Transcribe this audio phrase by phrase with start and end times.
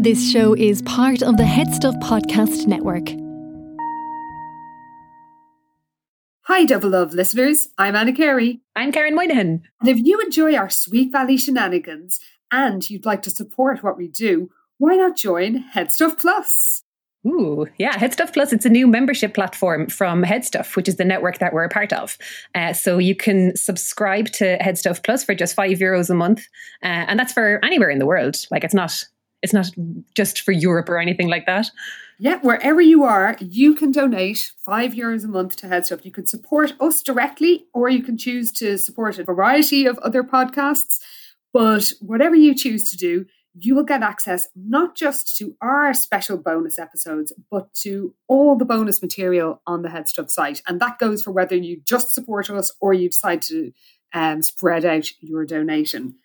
[0.00, 3.08] This show is part of the Head Stuff Podcast Network.
[6.42, 7.66] Hi, Double Love listeners.
[7.78, 8.60] I'm Anna Carey.
[8.76, 9.62] I'm Karen Moynihan.
[9.80, 12.20] And if you enjoy our Sweet Valley shenanigans
[12.52, 16.84] and you'd like to support what we do, why not join Head Stuff Plus?
[17.26, 18.52] Ooh, yeah, Headstuff Plus.
[18.52, 21.92] It's a new membership platform from Headstuff, which is the network that we're a part
[21.92, 22.16] of.
[22.54, 26.46] Uh, so you can subscribe to Headstuff Plus for just five euros a month,
[26.84, 28.36] uh, and that's for anywhere in the world.
[28.52, 29.04] Like it's not,
[29.42, 29.70] it's not
[30.14, 31.70] just for Europe or anything like that.
[32.18, 36.04] Yeah, wherever you are, you can donate five euros a month to Headstuff.
[36.04, 40.24] You can support us directly, or you can choose to support a variety of other
[40.24, 40.98] podcasts.
[41.52, 46.36] But whatever you choose to do, you will get access not just to our special
[46.36, 50.62] bonus episodes, but to all the bonus material on the Headstuff site.
[50.66, 53.72] And that goes for whether you just support us or you decide to
[54.12, 56.16] um, spread out your donation.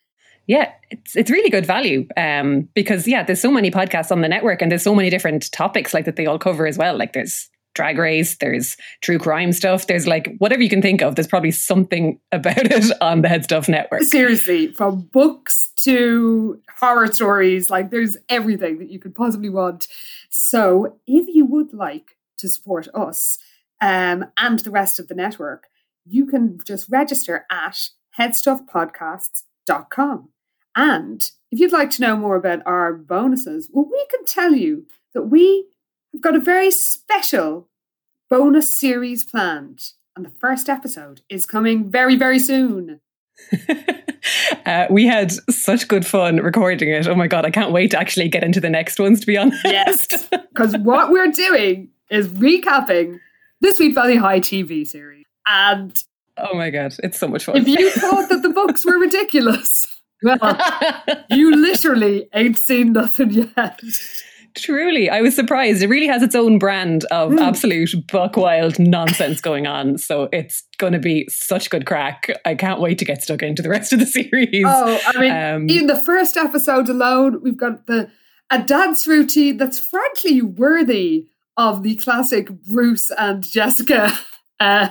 [0.47, 4.27] Yeah, it's it's really good value um, because yeah, there's so many podcasts on the
[4.27, 6.97] network and there's so many different topics like that they all cover as well.
[6.97, 11.15] Like there's drag race, there's true crime stuff, there's like whatever you can think of,
[11.15, 14.03] there's probably something about it on the Head Stuff Network.
[14.03, 19.87] Seriously, from books to horror stories, like there's everything that you could possibly want.
[20.29, 23.37] So if you would like to support us
[23.81, 25.67] um, and the rest of the network,
[26.05, 27.89] you can just register at
[29.69, 30.29] headstuffpodcasts.com.
[30.75, 34.85] And if you'd like to know more about our bonuses, well, we can tell you
[35.13, 35.67] that we
[36.13, 37.69] We've got a very special
[38.29, 39.83] bonus series planned,
[40.15, 43.01] and the first episode is coming very, very soon.
[44.67, 47.07] uh, we had such good fun recording it.
[47.07, 49.21] Oh my god, I can't wait to actually get into the next ones.
[49.21, 53.19] To be honest, yes, because what we're doing is recapping
[53.61, 56.03] the Sweet Valley High TV series, and
[56.37, 57.57] oh my god, it's so much fun.
[57.57, 59.87] If you thought that the books were ridiculous,
[60.23, 60.59] well,
[61.29, 63.81] you literally ain't seen nothing yet.
[64.55, 65.81] Truly, I was surprised.
[65.81, 67.39] It really has its own brand of mm.
[67.39, 69.97] absolute buck wild nonsense going on.
[69.97, 72.27] So it's going to be such good crack.
[72.45, 74.63] I can't wait to get stuck into the rest of the series.
[74.65, 78.11] Oh, I mean, um, in the first episode alone, we've got the
[78.51, 81.25] a dance routine that's frankly worthy
[81.57, 84.11] of the classic Bruce and Jessica
[84.59, 84.89] uh,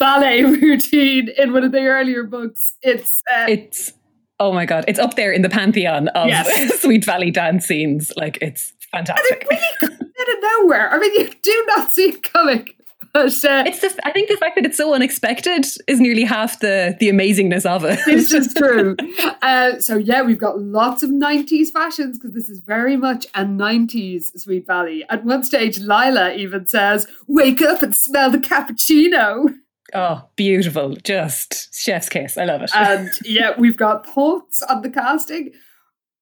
[0.00, 2.74] ballet routine in one of the earlier books.
[2.82, 3.92] It's uh, it's
[4.40, 6.80] oh my god, it's up there in the pantheon of yes.
[6.80, 8.12] Sweet Valley dance scenes.
[8.16, 9.46] Like it's fantastic.
[9.48, 10.90] And it really out of nowhere.
[10.90, 12.68] I mean, you do not see it coming.
[13.12, 16.60] But, uh, it's just, I think the fact that it's so unexpected is nearly half
[16.60, 17.98] the the amazingness of it.
[18.06, 18.96] It's just true.
[19.42, 23.44] Uh, so yeah, we've got lots of '90s fashions because this is very much a
[23.44, 25.04] '90s Sweet Valley.
[25.08, 29.56] At one stage, Lila even says, "Wake up and smell the cappuccino."
[29.94, 30.96] Oh, beautiful!
[30.96, 32.38] Just chef's kiss.
[32.38, 32.70] I love it.
[32.74, 35.52] And yeah, we've got thoughts on the casting.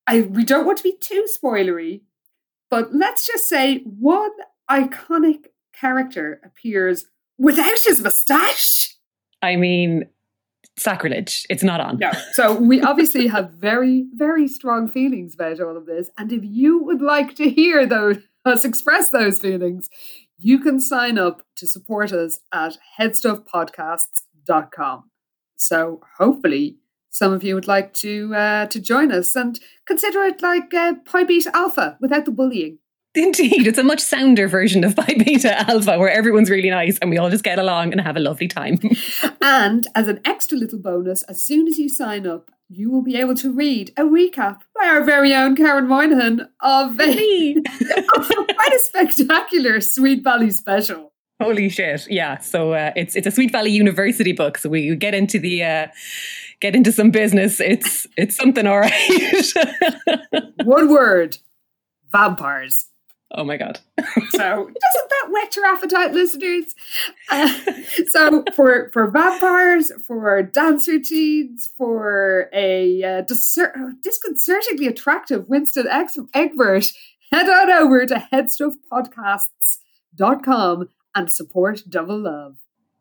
[0.06, 2.02] I we don't want to be too spoilery,
[2.70, 4.30] but let's just say one
[4.70, 5.46] iconic
[5.78, 7.06] character appears
[7.38, 8.96] without his mustache.
[9.42, 10.06] I mean,
[10.76, 11.46] sacrilege.
[11.48, 11.98] It's not on.
[11.98, 12.10] No.
[12.32, 16.10] So we obviously have very, very strong feelings about all of this.
[16.18, 19.88] And if you would like to hear those us express those feelings,
[20.38, 25.10] you can sign up to support us at headstuffpodcasts.com.
[25.56, 26.76] So hopefully
[27.10, 30.94] some of you would like to uh, to join us and consider it like uh,
[31.04, 32.78] Pi Beta Alpha without the bullying.
[33.14, 37.10] Indeed, it's a much sounder version of Pi Beta Alpha where everyone's really nice and
[37.10, 38.78] we all just get along and have a lovely time.
[39.40, 43.16] and as an extra little bonus, as soon as you sign up, you will be
[43.16, 48.72] able to read a recap by our very own Karen Moynihan of, a, of quite
[48.74, 51.12] a spectacular Sweet Valley special.
[51.40, 52.06] Holy shit!
[52.10, 54.58] Yeah, so uh, it's it's a Sweet Valley University book.
[54.58, 55.86] So we get into the uh,
[56.60, 57.60] get into some business.
[57.60, 59.52] It's it's something all right.
[60.64, 61.38] One word:
[62.10, 62.88] vampires.
[63.30, 63.80] Oh my god!
[64.30, 66.74] so doesn't that whet your appetite, listeners?
[67.30, 67.52] Uh,
[68.08, 75.86] so for for vampires, for dance routines, for a uh, disconcertingly attractive Winston
[76.32, 76.90] Egbert,
[77.30, 82.56] head on over to headstuffpodcasts.com and support Double Love.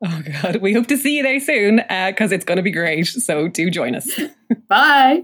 [0.06, 2.71] Oh god, we hope to see you there soon because uh, it's going to be
[2.71, 3.07] great.
[3.07, 4.19] So do join us.
[4.68, 5.24] Bye.